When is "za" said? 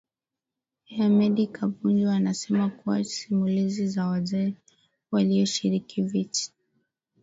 3.87-4.07